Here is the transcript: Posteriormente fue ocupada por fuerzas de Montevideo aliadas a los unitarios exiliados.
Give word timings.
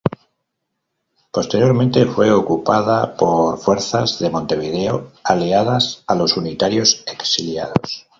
Posteriormente 1.31 2.07
fue 2.07 2.31
ocupada 2.31 3.15
por 3.15 3.59
fuerzas 3.59 4.17
de 4.17 4.31
Montevideo 4.31 5.11
aliadas 5.23 6.03
a 6.07 6.15
los 6.15 6.37
unitarios 6.37 7.03
exiliados. 7.05 8.07